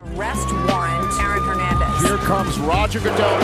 [0.00, 2.08] Arrest warrant, Aaron Hernandez.
[2.08, 3.40] Here comes Roger Goodell.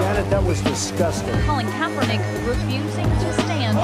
[0.00, 1.32] Janet, that was disgusting.
[1.46, 3.78] Colin Kaepernick refusing to stand.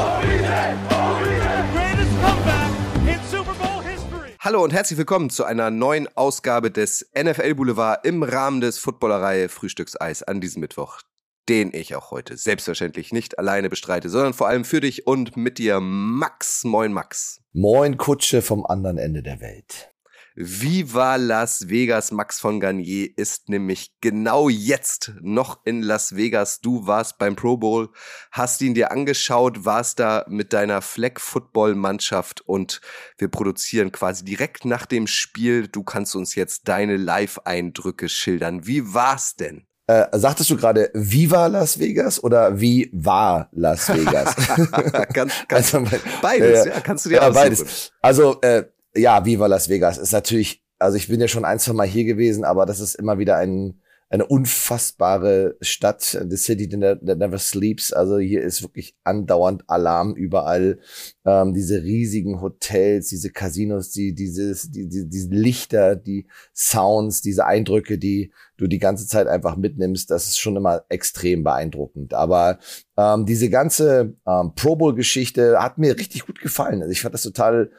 [1.72, 2.70] Greatest comeback
[3.06, 4.30] in Super Bowl history.
[4.40, 9.48] Hallo und herzlich willkommen zu einer neuen Ausgabe des NFL Boulevard im Rahmen des Footballerei
[9.48, 11.02] Frühstückseis an diesem Mittwoch,
[11.48, 15.58] den ich auch heute selbstverständlich nicht alleine bestreite, sondern vor allem für dich und mit
[15.58, 16.64] dir Max.
[16.64, 17.40] Moin Max.
[17.52, 19.91] Moin Kutsche vom anderen Ende der Welt.
[20.34, 26.60] Viva Las Vegas, Max von Garnier ist nämlich genau jetzt noch in Las Vegas.
[26.60, 27.90] Du warst beim Pro Bowl,
[28.30, 32.80] hast ihn dir angeschaut, warst da mit deiner Flag Football Mannschaft und
[33.18, 35.68] wir produzieren quasi direkt nach dem Spiel.
[35.68, 38.66] Du kannst uns jetzt deine Live-Eindrücke schildern.
[38.66, 39.66] Wie war's denn?
[39.88, 44.34] Äh, sagtest du gerade Viva Las Vegas oder wie war Las Vegas?
[45.12, 45.84] ganz, ganz, Also,
[46.22, 47.34] beides, äh, ja, kannst du dir ja, aussuchen.
[47.34, 47.92] beides.
[48.00, 48.64] Also äh,
[48.94, 52.04] ja, Viva Las Vegas ist natürlich, also ich bin ja schon ein, zwei Mal hier
[52.04, 53.80] gewesen, aber das ist immer wieder ein,
[54.12, 57.94] eine unfassbare Stadt, the city that that never sleeps.
[57.94, 60.80] Also hier ist wirklich andauernd Alarm überall.
[61.24, 67.46] Ähm, diese riesigen Hotels, diese Casinos, die, dieses, die, die, diese Lichter, die Sounds, diese
[67.46, 72.12] Eindrücke, die du die ganze Zeit einfach mitnimmst, das ist schon immer extrem beeindruckend.
[72.12, 72.58] Aber
[72.98, 76.82] ähm, diese ganze ähm, Pro Bowl-Geschichte hat mir richtig gut gefallen.
[76.82, 77.70] Also ich fand das total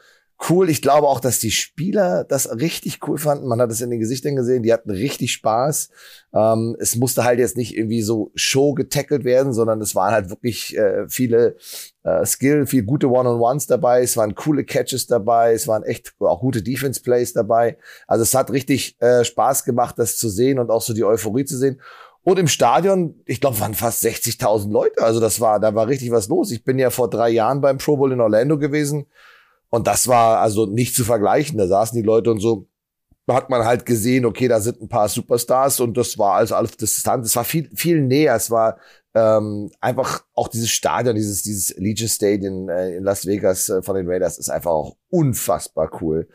[0.48, 0.68] cool.
[0.68, 3.46] Ich glaube auch, dass die Spieler das richtig cool fanden.
[3.46, 4.62] Man hat es in den Gesichtern gesehen.
[4.62, 5.88] Die hatten richtig Spaß.
[6.34, 10.30] Ähm, es musste halt jetzt nicht irgendwie so Show getackelt werden, sondern es waren halt
[10.30, 11.56] wirklich äh, viele
[12.02, 14.02] äh, Skill, viel gute One-on-Ones dabei.
[14.02, 15.52] Es waren coole Catches dabei.
[15.52, 17.78] Es waren echt auch gute Defense-Plays dabei.
[18.06, 21.44] Also es hat richtig äh, Spaß gemacht, das zu sehen und auch so die Euphorie
[21.44, 21.80] zu sehen.
[22.24, 25.02] Und im Stadion, ich glaube, waren fast 60.000 Leute.
[25.02, 26.50] Also das war, da war richtig was los.
[26.52, 29.06] Ich bin ja vor drei Jahren beim Pro Bowl in Orlando gewesen.
[29.74, 31.58] Und das war also nicht zu vergleichen.
[31.58, 32.68] Da saßen die Leute und so,
[33.26, 36.54] da hat man halt gesehen, okay, da sind ein paar Superstars und das war also
[36.54, 37.26] alles Distanz.
[37.26, 38.36] Es war viel, viel näher.
[38.36, 38.78] Es war
[39.16, 43.96] ähm, einfach auch dieses Stadion, dieses, dieses Legion Stadium äh, in Las Vegas äh, von
[43.96, 46.28] den Raiders ist einfach auch unfassbar cool.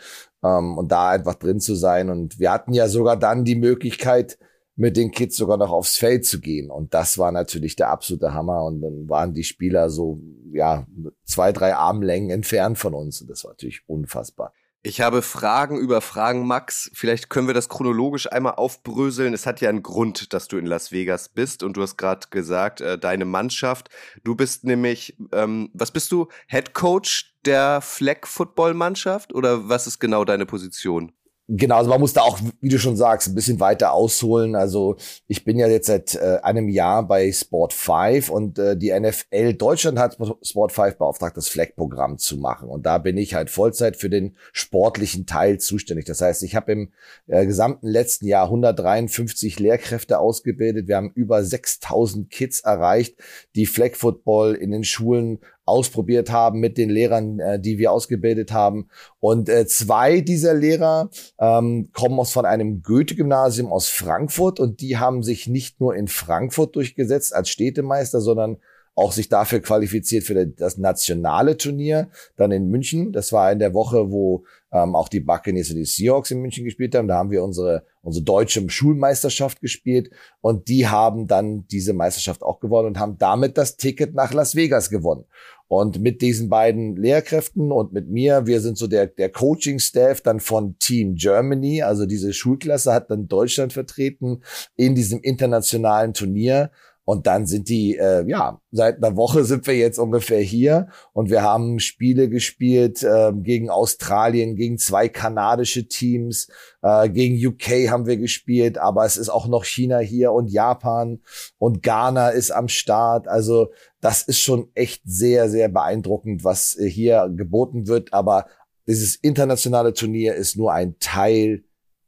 [0.43, 2.09] Ähm, und da einfach drin zu sein.
[2.09, 4.37] Und wir hatten ja sogar dann die Möglichkeit,
[4.79, 6.71] mit den Kids sogar noch aufs Feld zu gehen.
[6.71, 8.63] Und das war natürlich der absolute Hammer.
[8.63, 10.21] Und dann waren die Spieler so,
[10.53, 10.87] ja,
[11.25, 13.19] zwei, drei Armlängen entfernt von uns.
[13.19, 14.53] Und das war natürlich unfassbar.
[14.81, 16.89] Ich habe Fragen über Fragen, Max.
[16.93, 19.33] Vielleicht können wir das chronologisch einmal aufbröseln.
[19.33, 22.27] Es hat ja einen Grund, dass du in Las Vegas bist und du hast gerade
[22.29, 23.89] gesagt, äh, deine Mannschaft.
[24.23, 26.29] Du bist nämlich, ähm, was bist du?
[26.47, 31.11] Head Coach der Flag Football Mannschaft oder was ist genau deine Position?
[31.51, 34.55] Genau, also man muss da auch, wie du schon sagst, ein bisschen weiter ausholen.
[34.55, 38.91] Also ich bin ja jetzt seit äh, einem Jahr bei Sport 5 und äh, die
[38.91, 42.69] NFL Deutschland hat Sport 5 beauftragt, das Flag-Programm zu machen.
[42.69, 46.05] Und da bin ich halt Vollzeit für den sportlichen Teil zuständig.
[46.05, 46.91] Das heißt, ich habe im
[47.25, 50.87] äh, gesamten letzten Jahr 153 Lehrkräfte ausgebildet.
[50.87, 53.15] Wir haben über 6000 Kids erreicht,
[53.55, 55.39] die Flag Football in den Schulen
[55.69, 58.89] ausprobiert haben mit den Lehrern, äh, die wir ausgebildet haben.
[59.19, 61.09] Und äh, zwei dieser Lehrer
[61.39, 66.07] ähm, kommen aus von einem Goethe-Gymnasium aus Frankfurt und die haben sich nicht nur in
[66.07, 68.57] Frankfurt durchgesetzt als Städtemeister, sondern
[68.99, 73.13] auch sich dafür qualifiziert für das nationale Turnier, dann in München.
[73.13, 74.43] Das war in der Woche, wo
[74.73, 77.07] ähm, auch die Buccaneers und die Seahawks in München gespielt haben.
[77.07, 80.09] Da haben wir unsere, unsere deutsche Schulmeisterschaft gespielt
[80.41, 84.55] und die haben dann diese Meisterschaft auch gewonnen und haben damit das Ticket nach Las
[84.55, 85.23] Vegas gewonnen.
[85.69, 90.39] Und mit diesen beiden Lehrkräften und mit mir, wir sind so der, der Coaching-Staff dann
[90.39, 94.41] von Team Germany, also diese Schulklasse hat dann Deutschland vertreten
[94.75, 96.71] in diesem internationalen Turnier.
[97.09, 101.31] Und dann sind die, äh, ja, seit einer Woche sind wir jetzt ungefähr hier und
[101.31, 106.49] wir haben Spiele gespielt äh, gegen Australien, gegen zwei kanadische Teams,
[106.83, 111.19] äh, gegen UK haben wir gespielt, aber es ist auch noch China hier und Japan
[111.57, 113.27] und Ghana ist am Start.
[113.27, 113.71] Also
[114.01, 118.13] das ist schon echt sehr, sehr beeindruckend, was äh, hier geboten wird.
[118.13, 118.45] Aber
[118.85, 121.63] dieses internationale Turnier ist nur ein Teil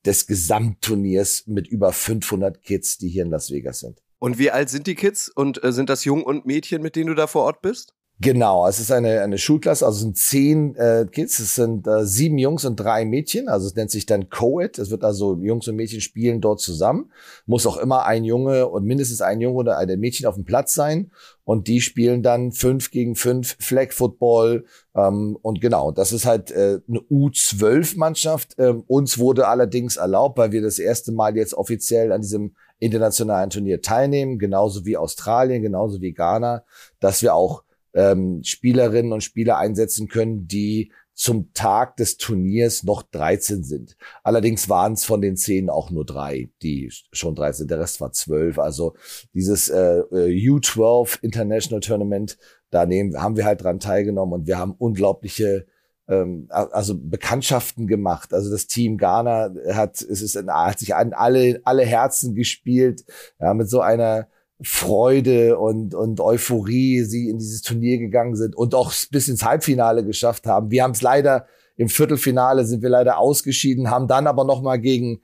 [0.05, 3.99] des Gesamtturniers mit über 500 Kids, die hier in Las Vegas sind.
[4.21, 5.29] Und wie alt sind die Kids?
[5.29, 7.95] Und äh, sind das Jungen und Mädchen, mit denen du da vor Ort bist?
[8.19, 12.37] Genau, es ist eine, eine Schulklasse, also sind zehn äh, Kids, es sind äh, sieben
[12.37, 15.75] Jungs und drei Mädchen, also es nennt sich dann Co-Ed, es wird also Jungs und
[15.75, 17.11] Mädchen spielen dort zusammen,
[17.47, 20.75] muss auch immer ein Junge und mindestens ein Junge oder ein Mädchen auf dem Platz
[20.75, 21.09] sein.
[21.43, 24.65] Und die spielen dann fünf gegen fünf Flag Football.
[24.95, 30.51] Ähm, und genau, das ist halt äh, eine U12-Mannschaft, ähm, uns wurde allerdings erlaubt, weil
[30.51, 36.01] wir das erste Mal jetzt offiziell an diesem internationalen Turnier teilnehmen, genauso wie Australien, genauso
[36.01, 36.65] wie Ghana,
[36.99, 37.63] dass wir auch
[37.93, 43.95] ähm, Spielerinnen und Spieler einsetzen können, die zum Tag des Turniers noch 13 sind.
[44.23, 48.11] Allerdings waren es von den zehn auch nur drei, die schon 13, der Rest war
[48.11, 48.57] zwölf.
[48.57, 48.95] Also
[49.33, 52.37] dieses äh, äh U12 International Tournament,
[52.71, 55.67] da nehmen, haben wir halt dran teilgenommen und wir haben unglaubliche
[56.11, 58.33] ähm, also Bekanntschaften gemacht.
[58.33, 63.03] Also das Team Ghana hat, es ist, hat sich an alle, alle Herzen gespielt,
[63.39, 64.27] ja, mit so einer
[64.61, 70.05] Freude und, und Euphorie sie in dieses Turnier gegangen sind und auch bis ins Halbfinale
[70.05, 70.69] geschafft haben.
[70.69, 71.47] Wir haben es leider
[71.77, 75.21] im Viertelfinale sind wir leider ausgeschieden, haben dann aber noch mal gegen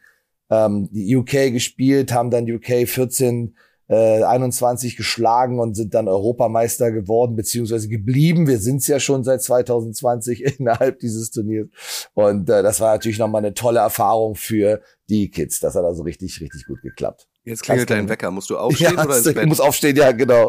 [0.49, 3.55] ähm, die UK gespielt, haben dann UK 14
[3.89, 8.47] äh, 21 geschlagen und sind dann Europameister geworden, beziehungsweise geblieben.
[8.47, 11.67] Wir sind es ja schon seit 2020 innerhalb dieses Turniers.
[12.13, 15.59] Und äh, das war natürlich nochmal eine tolle Erfahrung für die Kids.
[15.59, 17.27] Das hat also richtig, richtig gut geklappt.
[17.43, 18.31] Jetzt klingelt dein Wecker.
[18.31, 19.37] Musst du aufstehen ja, oder ins Bett?
[19.37, 20.43] Ich muss aufstehen, ja, genau.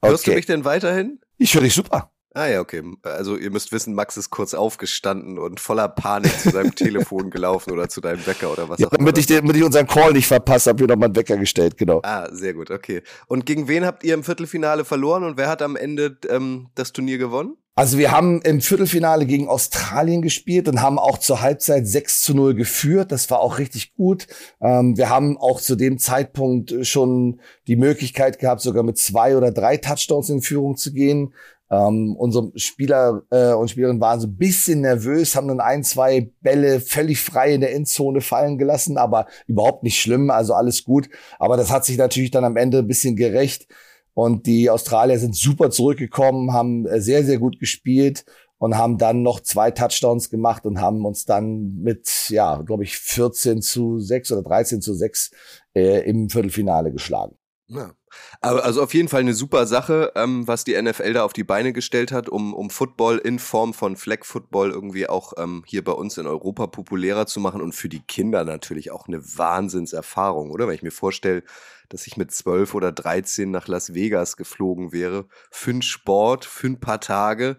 [0.00, 0.10] Okay.
[0.10, 1.20] Hörst du mich denn weiterhin?
[1.38, 2.12] Ich höre dich super.
[2.36, 2.82] Ah ja, okay.
[3.02, 7.72] Also ihr müsst wissen, Max ist kurz aufgestanden und voller Panik zu seinem Telefon gelaufen
[7.72, 8.98] oder zu deinem Wecker oder was ja, auch immer.
[8.98, 11.78] Damit ich, den, damit ich unseren Call nicht verpasse, habe ich nochmal einen Wecker gestellt,
[11.78, 12.02] genau.
[12.02, 13.00] Ah, sehr gut, okay.
[13.26, 16.92] Und gegen wen habt ihr im Viertelfinale verloren und wer hat am Ende ähm, das
[16.92, 17.56] Turnier gewonnen?
[17.78, 22.34] Also wir haben im Viertelfinale gegen Australien gespielt und haben auch zur Halbzeit 6 zu
[22.34, 23.12] 0 geführt.
[23.12, 24.28] Das war auch richtig gut.
[24.62, 29.52] Ähm, wir haben auch zu dem Zeitpunkt schon die Möglichkeit gehabt, sogar mit zwei oder
[29.52, 31.34] drei Touchdowns in Führung zu gehen.
[31.70, 36.30] Ähm, unsere Spieler äh, und Spielerinnen waren so ein bisschen nervös, haben dann ein, zwei
[36.40, 41.08] Bälle völlig frei in der Endzone fallen gelassen, aber überhaupt nicht schlimm, also alles gut.
[41.38, 43.66] Aber das hat sich natürlich dann am Ende ein bisschen gerecht.
[44.14, 48.24] Und die Australier sind super zurückgekommen, haben äh, sehr, sehr gut gespielt
[48.58, 52.96] und haben dann noch zwei Touchdowns gemacht und haben uns dann mit, ja, glaube ich,
[52.96, 55.32] 14 zu 6 oder 13 zu 6
[55.74, 57.36] äh, im Viertelfinale geschlagen.
[57.68, 57.92] Ja.
[58.40, 61.44] Aber also auf jeden Fall eine super Sache, ähm, was die NFL da auf die
[61.44, 65.82] Beine gestellt hat, um, um Football in Form von Flag Football irgendwie auch ähm, hier
[65.82, 70.50] bei uns in Europa populärer zu machen und für die Kinder natürlich auch eine Wahnsinnserfahrung,
[70.50, 70.68] oder?
[70.68, 71.42] Wenn ich mir vorstelle,
[71.88, 76.68] dass ich mit zwölf oder dreizehn nach Las Vegas geflogen wäre, für einen Sport, für
[76.68, 77.58] ein paar Tage,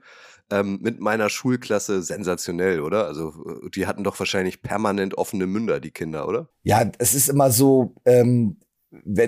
[0.50, 3.06] ähm, mit meiner Schulklasse sensationell, oder?
[3.06, 6.50] Also äh, die hatten doch wahrscheinlich permanent offene Münder, die Kinder, oder?
[6.63, 8.57] Ja, es ist immer so, ähm,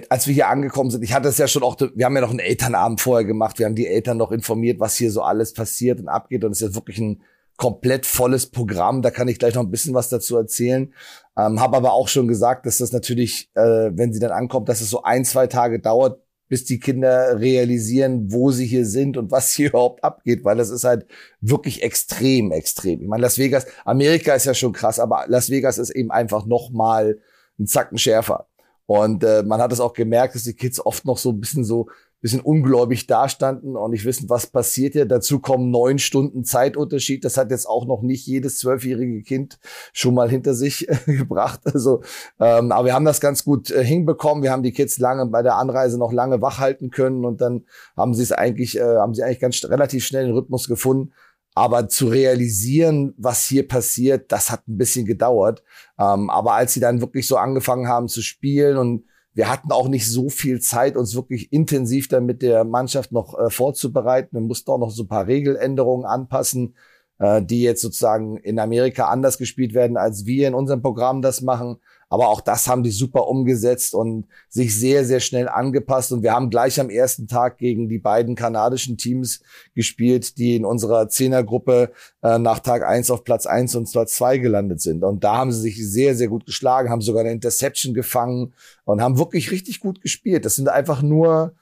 [0.10, 2.30] als wir hier angekommen sind, ich hatte es ja schon auch, wir haben ja noch
[2.30, 6.00] einen Elternabend vorher gemacht, wir haben die Eltern noch informiert, was hier so alles passiert
[6.00, 7.22] und abgeht und es ist ja wirklich ein
[7.58, 10.94] komplett volles Programm, da kann ich gleich noch ein bisschen was dazu erzählen,
[11.38, 14.80] ähm, habe aber auch schon gesagt, dass das natürlich, äh, wenn sie dann ankommt, dass
[14.80, 19.30] es so ein, zwei Tage dauert, bis die Kinder realisieren, wo sie hier sind und
[19.30, 21.06] was hier überhaupt abgeht, weil das ist halt
[21.42, 23.02] wirklich extrem, extrem.
[23.02, 26.46] Ich meine, Las Vegas, Amerika ist ja schon krass, aber Las Vegas ist eben einfach
[26.46, 27.20] noch mal
[27.60, 28.48] ein Zacken schärfer.
[28.90, 31.64] Und äh, man hat es auch gemerkt, dass die Kids oft noch so ein bisschen
[31.64, 31.90] so
[32.22, 35.06] bisschen ungläubig dastanden und nicht wissen, was passiert hier.
[35.06, 37.24] Dazu kommen neun Stunden Zeitunterschied.
[37.24, 39.60] Das hat jetzt auch noch nicht jedes zwölfjährige Kind
[39.94, 41.62] schon mal hinter sich gebracht.
[41.66, 42.02] Also,
[42.40, 44.44] ähm, aber wir haben das ganz gut äh, hinbekommen.
[44.44, 47.66] Wir haben die Kids lange bei der Anreise noch lange wach halten können und dann
[47.96, 51.14] haben sie es eigentlich, äh, haben sie eigentlich ganz relativ schnell den Rhythmus gefunden.
[51.60, 55.62] Aber zu realisieren, was hier passiert, das hat ein bisschen gedauert.
[56.00, 59.04] Ähm, aber als sie dann wirklich so angefangen haben zu spielen und
[59.34, 63.38] wir hatten auch nicht so viel Zeit, uns wirklich intensiv dann mit der Mannschaft noch
[63.38, 64.38] äh, vorzubereiten.
[64.38, 66.78] Wir mussten auch noch so ein paar Regeländerungen anpassen,
[67.18, 71.42] äh, die jetzt sozusagen in Amerika anders gespielt werden, als wir in unserem Programm das
[71.42, 71.76] machen.
[72.10, 76.12] Aber auch das haben die super umgesetzt und sich sehr, sehr schnell angepasst.
[76.12, 79.42] Und wir haben gleich am ersten Tag gegen die beiden kanadischen Teams
[79.76, 81.92] gespielt, die in unserer Zehnergruppe
[82.24, 85.04] äh, nach Tag eins auf Platz eins und Platz zwei gelandet sind.
[85.04, 88.54] Und da haben sie sich sehr, sehr gut geschlagen, haben sogar eine Interception gefangen
[88.86, 90.46] und haben wirklich richtig gut gespielt.
[90.46, 91.54] Das sind einfach nur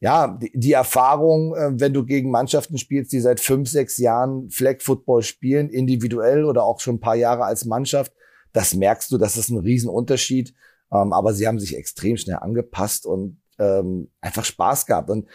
[0.00, 4.48] ja, die, die Erfahrung, äh, wenn du gegen Mannschaften spielst, die seit fünf, sechs Jahren
[4.48, 8.12] Flag Football spielen, individuell oder auch schon ein paar Jahre als Mannschaft,
[8.52, 10.54] das merkst du, das ist ein Riesenunterschied.
[10.92, 15.10] Ähm, aber sie haben sich extrem schnell angepasst und ähm, einfach Spaß gehabt.
[15.10, 15.28] Und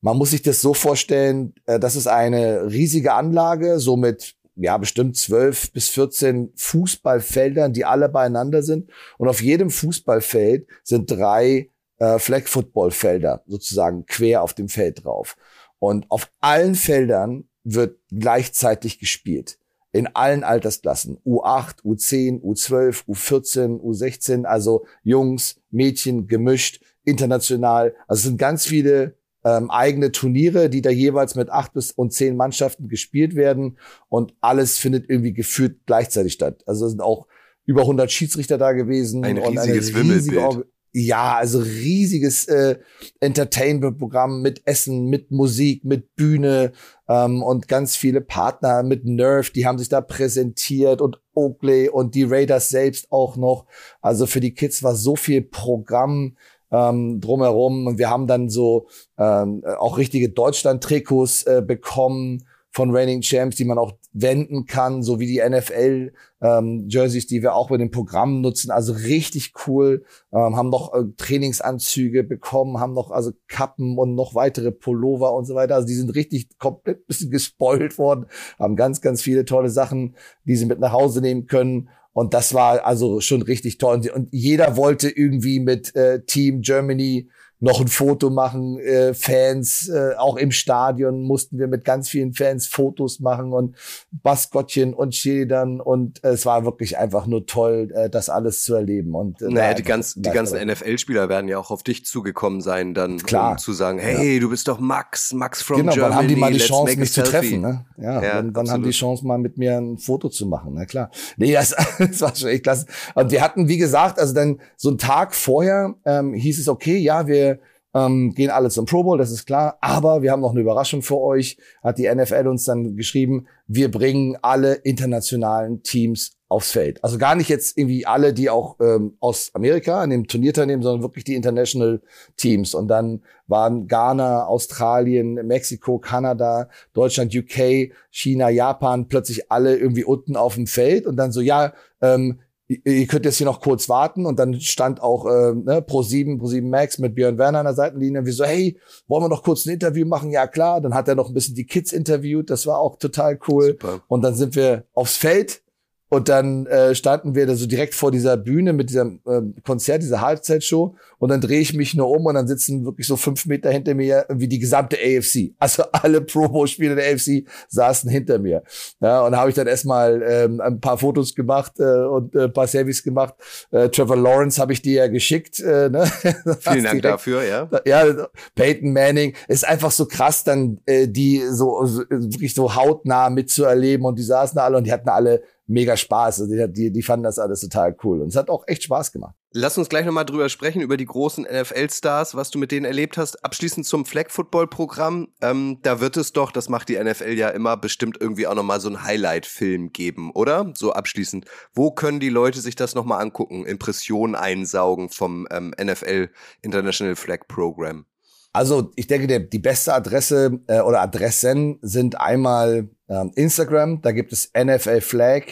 [0.00, 4.76] man muss sich das so vorstellen, äh, das ist eine riesige Anlage, so mit ja,
[4.76, 8.90] bestimmt zwölf bis 14 Fußballfeldern, die alle beieinander sind.
[9.16, 15.36] Und auf jedem Fußballfeld sind drei äh, Flag-Football-Felder sozusagen quer auf dem Feld drauf.
[15.78, 19.59] Und auf allen Feldern wird gleichzeitig gespielt
[19.92, 21.18] in allen Altersklassen.
[21.26, 27.94] U8, U10, U12, U14, U16, also Jungs, Mädchen, gemischt, international.
[28.06, 32.12] Also es sind ganz viele ähm, eigene Turniere, die da jeweils mit acht bis und
[32.12, 33.78] zehn Mannschaften gespielt werden
[34.08, 36.62] und alles findet irgendwie gefühlt gleichzeitig statt.
[36.66, 37.26] Also es sind auch
[37.64, 40.66] über 100 Schiedsrichter da gewesen ein und riesiges Wimmelbild.
[40.92, 42.76] Ja, also riesiges äh,
[43.20, 46.72] Entertainment-Programm mit Essen, mit Musik, mit Bühne
[47.08, 52.16] ähm, und ganz viele Partner mit Nerve, die haben sich da präsentiert und Oakley und
[52.16, 53.66] die Raiders selbst auch noch.
[54.00, 56.36] Also für die Kids war so viel Programm
[56.72, 63.20] ähm, drumherum und wir haben dann so ähm, auch richtige Deutschland-Trikots äh, bekommen von Reigning
[63.20, 66.12] Champs, die man auch wenden kann, so wie die NFL
[66.42, 68.70] ähm, Jerseys, die wir auch bei dem Programm nutzen.
[68.70, 70.04] Also richtig cool.
[70.32, 75.44] Ähm, haben noch äh, Trainingsanzüge bekommen, haben noch also Kappen und noch weitere Pullover und
[75.44, 75.76] so weiter.
[75.76, 78.26] Also die sind richtig komplett bisschen gespoilt worden,
[78.58, 81.88] haben ganz, ganz viele tolle Sachen, die sie mit nach Hause nehmen können.
[82.12, 84.10] Und das war also schon richtig toll.
[84.12, 87.28] Und jeder wollte irgendwie mit äh, Team Germany
[87.60, 92.32] noch ein Foto machen, äh, Fans, äh, auch im Stadion mussten wir mit ganz vielen
[92.32, 93.76] Fans Fotos machen und
[94.10, 98.74] Baskottchen und Schildern und äh, es war wirklich einfach nur toll, äh, das alles zu
[98.74, 99.14] erleben.
[99.14, 102.94] Und, äh, naja, die, ganz, die ganzen NFL-Spieler werden ja auch auf dich zugekommen sein,
[102.94, 103.52] dann Klar.
[103.52, 104.40] um zu sagen, hey, ja.
[104.40, 106.08] du bist doch Max, Max from genau, Germany.
[106.08, 107.60] Genau, wann haben die mal die Chance, mich zu treffen?
[107.60, 107.84] Ne?
[107.98, 110.72] Ja, ja wann, wann haben die Chance, mal mit mir ein Foto zu machen?
[110.74, 111.10] Na klar.
[111.36, 112.86] Nee, das, das war schon echt klasse.
[113.14, 116.96] Und wir hatten, wie gesagt, also dann so einen Tag vorher ähm, hieß es, okay,
[116.96, 117.49] ja, wir
[117.94, 119.78] ähm, gehen alle zum Pro Bowl, das ist klar.
[119.80, 123.46] Aber wir haben noch eine Überraschung für euch, hat die NFL uns dann geschrieben.
[123.66, 127.02] Wir bringen alle internationalen Teams aufs Feld.
[127.04, 130.82] Also gar nicht jetzt irgendwie alle, die auch ähm, aus Amerika an dem Turnier teilnehmen,
[130.82, 132.02] sondern wirklich die International
[132.36, 132.74] Teams.
[132.74, 140.36] Und dann waren Ghana, Australien, Mexiko, Kanada, Deutschland, UK, China, Japan plötzlich alle irgendwie unten
[140.36, 144.26] auf dem Feld und dann so, ja, ähm, ihr könnt jetzt hier noch kurz warten
[144.26, 147.64] und dann stand auch äh, ne, Pro 7, Pro 7 Max mit Björn Werner an
[147.64, 150.30] der Seitenlinie und wir so, hey, wollen wir noch kurz ein Interview machen?
[150.30, 153.38] Ja klar, dann hat er noch ein bisschen die Kids interviewt, das war auch total
[153.48, 154.02] cool Super.
[154.06, 155.62] und dann sind wir aufs Feld
[156.10, 160.02] und dann äh, standen wir da so direkt vor dieser Bühne mit diesem äh, Konzert,
[160.02, 160.96] dieser Halbzeitshow.
[161.18, 163.94] Und dann drehe ich mich nur um und dann sitzen wirklich so fünf Meter hinter
[163.94, 165.52] mir wie die gesamte AFC.
[165.60, 168.64] Also alle Pro Bowl-Spieler der AFC saßen hinter mir.
[169.00, 172.44] Ja, und da habe ich dann erstmal ähm, ein paar Fotos gemacht äh, und äh,
[172.44, 173.34] ein paar Selfies gemacht.
[173.70, 175.60] Äh, Trevor Lawrence habe ich dir ja geschickt.
[175.60, 176.06] Äh, ne?
[176.58, 177.68] Vielen Dank dafür, ja.
[177.86, 178.26] Ja,
[178.56, 179.36] Peyton Manning.
[179.46, 184.04] Ist einfach so krass, dann äh, die so, so wirklich so hautnah mitzuerleben.
[184.04, 186.42] Und die saßen da alle und die hatten alle mega Spaß.
[186.42, 188.20] Also die, die, die fanden das alles total cool.
[188.20, 189.34] Und es hat auch echt Spaß gemacht.
[189.52, 193.18] Lass uns gleich nochmal drüber sprechen, über die großen NFL-Stars, was du mit denen erlebt
[193.18, 193.44] hast.
[193.44, 195.28] Abschließend zum Flag-Football-Programm.
[195.40, 198.80] Ähm, da wird es doch, das macht die NFL ja immer, bestimmt irgendwie auch nochmal
[198.80, 200.72] so einen Highlight-Film geben, oder?
[200.76, 201.46] So abschließend.
[201.72, 203.66] Wo können die Leute sich das nochmal angucken?
[203.66, 206.30] Impressionen einsaugen vom ähm, NFL
[206.62, 208.06] International Flag Program?
[208.52, 214.12] Also ich denke, der, die beste Adresse äh, oder Adressen sind einmal ähm, Instagram, da
[214.12, 215.42] gibt es NFL Flag.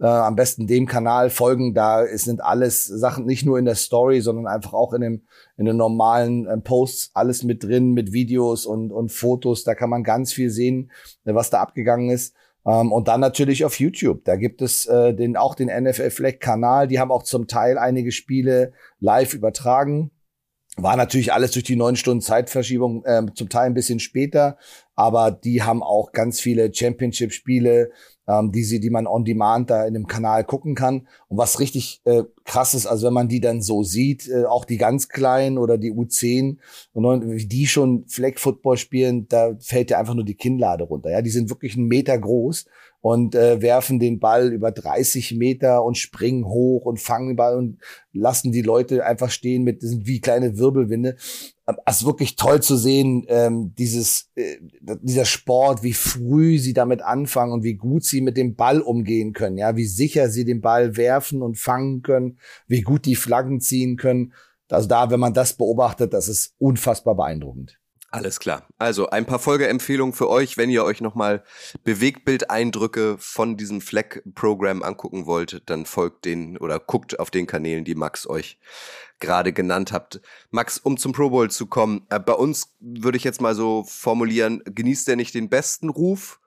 [0.00, 4.22] Äh, am besten dem Kanal folgen, da sind alles Sachen nicht nur in der Story,
[4.22, 5.22] sondern einfach auch in dem
[5.58, 9.62] in den normalen äh, Posts alles mit drin, mit Videos und und Fotos.
[9.62, 10.90] Da kann man ganz viel sehen,
[11.26, 12.34] äh, was da abgegangen ist.
[12.66, 14.24] Ähm, und dann natürlich auf YouTube.
[14.24, 16.88] Da gibt es äh, den auch den NFL Flag Kanal.
[16.88, 20.10] Die haben auch zum Teil einige Spiele live übertragen.
[20.82, 24.56] War natürlich alles durch die neun Stunden Zeitverschiebung äh, zum Teil ein bisschen später,
[24.94, 27.90] aber die haben auch ganz viele Championship-Spiele,
[28.26, 31.08] ähm, die sie, die man on demand da in dem Kanal gucken kann.
[31.28, 34.64] Und was richtig äh, krass ist, also wenn man die dann so sieht, äh, auch
[34.64, 36.58] die ganz kleinen oder die U10
[36.92, 41.10] und wie die schon Flag Football spielen, da fällt ja einfach nur die Kinnlade runter.
[41.10, 42.66] Ja, die sind wirklich einen Meter groß
[43.00, 47.56] und äh, werfen den Ball über 30 Meter und springen hoch und fangen den Ball
[47.56, 47.78] und
[48.12, 51.16] lassen die Leute einfach stehen mit diesen wie kleine Wirbelwinde.
[51.86, 54.56] Es ist wirklich toll zu sehen, ähm, dieses, äh,
[55.02, 59.32] dieser Sport, wie früh sie damit anfangen und wie gut sie mit dem Ball umgehen
[59.32, 63.60] können, ja, wie sicher sie den Ball werfen und fangen können, wie gut die Flaggen
[63.60, 64.32] ziehen können.
[64.68, 67.79] Also da, wenn man das beobachtet, das ist unfassbar beeindruckend.
[68.12, 68.66] Alles klar.
[68.76, 71.44] Also ein paar Folgeempfehlungen für euch, wenn ihr euch nochmal
[71.84, 77.94] Bewegtbildeindrücke von diesem Fleck-Programm angucken wollt, dann folgt den oder guckt auf den Kanälen, die
[77.94, 78.58] Max euch
[79.20, 80.20] gerade genannt habt.
[80.50, 83.84] Max, um zum Pro Bowl zu kommen, äh, bei uns würde ich jetzt mal so
[83.84, 86.39] formulieren, genießt er nicht den besten Ruf,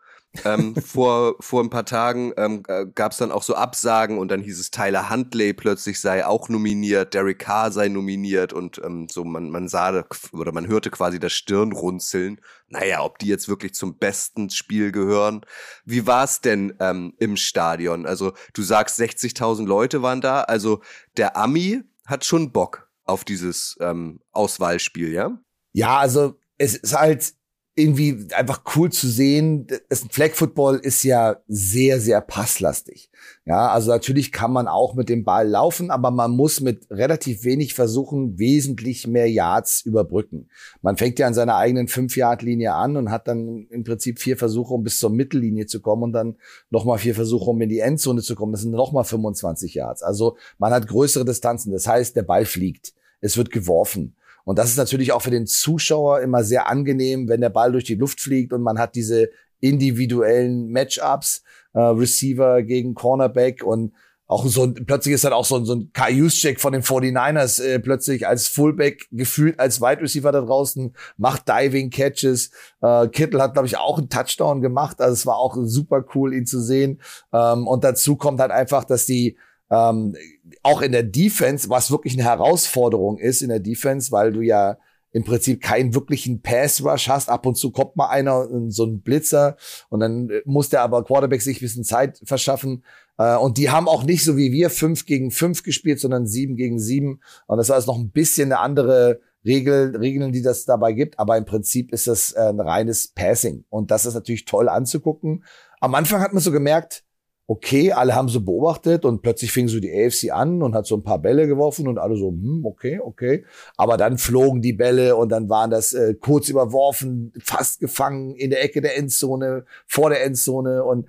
[0.45, 4.29] ähm, vor, vor ein paar Tagen ähm, äh, gab es dann auch so Absagen und
[4.29, 9.07] dann hieß es, Tyler Huntley plötzlich sei auch nominiert, Derek Carr sei nominiert und ähm,
[9.09, 12.41] so man, man sah oder man hörte quasi das Stirnrunzeln.
[12.67, 15.45] Naja, ob die jetzt wirklich zum besten Spiel gehören.
[15.85, 18.05] Wie war es denn ähm, im Stadion?
[18.05, 20.41] Also du sagst, 60.000 Leute waren da.
[20.41, 20.81] Also
[21.17, 25.37] der Ami hat schon Bock auf dieses ähm, Auswahlspiel, ja?
[25.73, 27.33] Ja, also es ist halt
[27.75, 29.65] irgendwie einfach cool zu sehen.
[30.11, 33.09] Flag Football ist ja sehr, sehr passlastig.
[33.45, 37.43] Ja, also natürlich kann man auch mit dem Ball laufen, aber man muss mit relativ
[37.43, 40.49] wenig versuchen, wesentlich mehr Yards überbrücken.
[40.81, 44.73] Man fängt ja an seiner eigenen 5-Yard-Linie an und hat dann im Prinzip vier Versuche,
[44.73, 46.35] um bis zur Mittellinie zu kommen und dann
[46.69, 48.51] nochmal vier Versuche, um in die Endzone zu kommen.
[48.51, 50.03] Das sind nochmal 25 Yards.
[50.03, 51.71] Also man hat größere Distanzen.
[51.71, 52.93] Das heißt, der Ball fliegt.
[53.19, 54.15] Es wird geworfen.
[54.43, 57.85] Und das ist natürlich auch für den Zuschauer immer sehr angenehm, wenn der Ball durch
[57.85, 63.93] die Luft fliegt und man hat diese individuellen Matchups, äh, Receiver gegen Cornerback und
[64.33, 67.61] auch so plötzlich ist dann auch so, ein so ein Kai check von den 49ers
[67.61, 72.51] äh, plötzlich als Fullback gefühlt als Wide Receiver da draußen, macht Diving Catches.
[72.81, 75.01] Äh, Kittel hat, glaube ich, auch einen Touchdown gemacht.
[75.01, 77.01] Also es war auch super cool, ihn zu sehen.
[77.33, 79.37] Ähm, und dazu kommt halt einfach, dass die
[79.73, 80.15] ähm,
[80.61, 84.77] auch in der Defense, was wirklich eine Herausforderung ist in der Defense, weil du ja
[85.11, 87.29] im Prinzip keinen wirklichen Pass-Rush hast.
[87.29, 89.57] Ab und zu kommt mal einer, so ein Blitzer,
[89.89, 92.83] und dann muss der aber Quarterback sich ein bisschen Zeit verschaffen.
[93.17, 96.55] Äh, und die haben auch nicht so wie wir fünf gegen fünf gespielt, sondern sieben
[96.55, 97.19] gegen sieben.
[97.47, 101.19] Und das war jetzt noch ein bisschen eine andere Regel, Regeln, die das dabei gibt.
[101.19, 103.65] Aber im Prinzip ist das äh, ein reines Passing.
[103.69, 105.43] Und das ist natürlich toll anzugucken.
[105.79, 107.03] Am Anfang hat man so gemerkt,
[107.45, 110.95] okay, alle haben so beobachtet und plötzlich fing so die AFC an und hat so
[110.95, 113.43] ein paar Bälle geworfen und alle so, hm, okay, okay.
[113.75, 118.49] Aber dann flogen die Bälle und dann waren das äh, kurz überworfen, fast gefangen in
[118.49, 121.07] der Ecke der Endzone, vor der Endzone und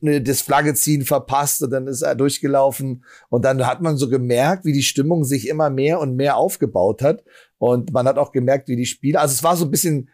[0.00, 3.04] ne, das Flagge ziehen verpasst und dann ist er durchgelaufen.
[3.28, 7.00] Und dann hat man so gemerkt, wie die Stimmung sich immer mehr und mehr aufgebaut
[7.00, 7.22] hat.
[7.58, 10.10] Und man hat auch gemerkt, wie die Spieler, also es war so ein bisschen,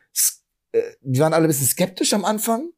[0.73, 2.69] äh, die waren alle ein bisschen skeptisch am Anfang,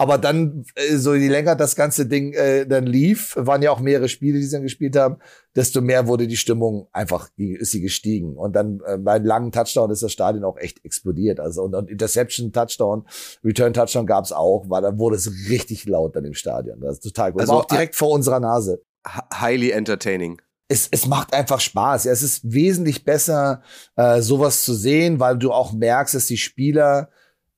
[0.00, 3.80] aber dann, äh, so je länger das ganze Ding äh, dann lief, waren ja auch
[3.80, 5.18] mehrere Spiele, die sie dann gespielt haben,
[5.54, 8.38] desto mehr wurde die Stimmung einfach, ist sie gestiegen.
[8.38, 11.38] Und dann äh, bei einem langen Touchdown ist das Stadion auch echt explodiert.
[11.38, 13.06] Also und, und Interception, Touchdown,
[13.44, 16.80] Return Touchdown gab's auch, war, dann wurde es richtig laut dann im Stadion.
[16.80, 17.42] Das ist total gut.
[17.42, 18.82] Also auch direkt vor unserer Nase.
[19.06, 22.04] Highly entertaining es, es macht einfach Spaß.
[22.04, 23.60] Ja, es ist wesentlich besser,
[23.96, 27.10] äh, sowas zu sehen, weil du auch merkst, dass die Spieler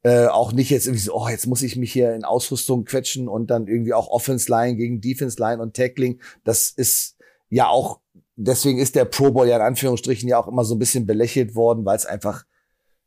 [0.03, 3.29] äh, auch nicht jetzt irgendwie so, oh, jetzt muss ich mich hier in Ausrüstung quetschen
[3.29, 6.21] und dann irgendwie auch Offense Line gegen Defense Line und Tackling.
[6.45, 7.17] Das ist
[7.51, 8.01] ja auch,
[8.37, 11.55] deswegen ist der Pro Bowl ja in Anführungsstrichen ja auch immer so ein bisschen belächelt
[11.55, 12.45] worden, weil es einfach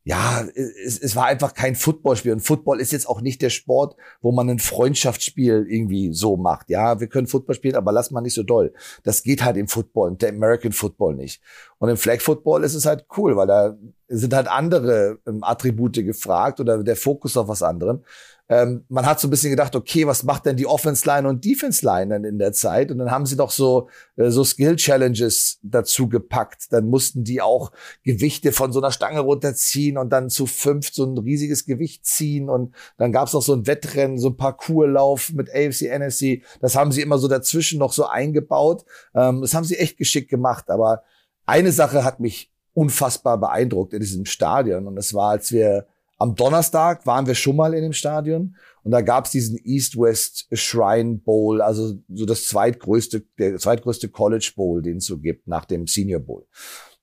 [0.07, 0.45] ja,
[0.85, 2.31] es, es war einfach kein Footballspiel.
[2.31, 6.69] Und Football ist jetzt auch nicht der Sport, wo man ein Freundschaftsspiel irgendwie so macht.
[6.69, 8.71] Ja, wir können Football spielen, aber lass mal nicht so doll.
[9.03, 11.41] Das geht halt im Football, im American Football nicht.
[11.79, 13.75] Und im Flag Football ist es halt cool, weil da
[14.07, 18.03] sind halt andere ähm, Attribute gefragt oder der Fokus auf was anderem
[18.47, 21.43] ähm, man hat so ein bisschen gedacht, okay, was macht denn die Offense Line und
[21.43, 22.91] Defense Line dann in der Zeit?
[22.91, 26.71] Und dann haben sie doch so äh, so Skill Challenges dazu gepackt.
[26.71, 27.71] Dann mussten die auch
[28.03, 32.49] Gewichte von so einer Stange runterziehen und dann zu fünf so ein riesiges Gewicht ziehen.
[32.49, 36.43] Und dann gab's noch so ein Wettrennen, so ein Parkourlauf mit AFC, NFC.
[36.62, 38.86] Das haben sie immer so dazwischen noch so eingebaut.
[39.15, 40.69] Ähm, das haben sie echt geschickt gemacht.
[40.69, 41.01] Aber
[41.47, 44.86] eine Sache hat mich unfassbar beeindruckt in diesem Stadion.
[44.86, 48.91] Und das war, als wir am Donnerstag waren wir schon mal in dem Stadion und
[48.91, 54.82] da gab es diesen East-West Shrine Bowl, also so das zweitgrößte, der zweitgrößte College Bowl,
[54.82, 56.45] den es so gibt nach dem Senior Bowl.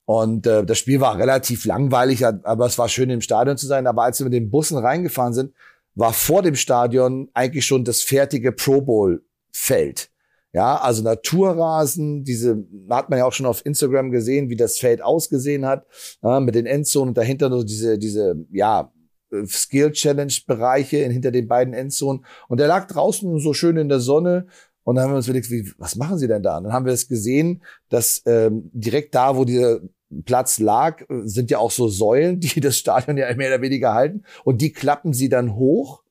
[0.05, 3.87] Und äh, das Spiel war relativ langweilig, aber es war schön im Stadion zu sein.
[3.87, 5.55] Aber als wir mit den Bussen reingefahren sind,
[5.94, 10.11] war vor dem Stadion eigentlich schon das fertige Pro Bowl Feld.
[10.55, 15.03] Ja, also Naturrasen, diese hat man ja auch schon auf Instagram gesehen, wie das Feld
[15.03, 15.87] ausgesehen hat,
[16.22, 18.92] äh, mit den Endzonen und dahinter nur diese, diese, ja,
[19.46, 22.24] Skill Challenge Bereiche hinter den beiden Endzonen.
[22.48, 24.46] Und der lag draußen so schön in der Sonne.
[24.84, 26.58] Und dann haben wir uns überlegt, wie, was machen sie denn da?
[26.58, 29.80] Und dann haben wir es gesehen, dass ähm, direkt da, wo dieser
[30.24, 34.24] Platz lag, sind ja auch so Säulen, die das Stadion ja mehr oder weniger halten.
[34.44, 36.01] Und die klappen sie dann hoch